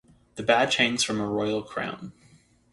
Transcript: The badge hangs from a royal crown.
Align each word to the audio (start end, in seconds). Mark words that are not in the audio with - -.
The 0.33 0.41
badge 0.41 0.77
hangs 0.77 1.03
from 1.03 1.21
a 1.21 1.27
royal 1.29 1.61
crown. 1.61 2.11